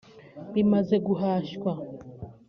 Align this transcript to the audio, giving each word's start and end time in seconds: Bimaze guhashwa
Bimaze 0.53 0.95
guhashwa 1.07 1.71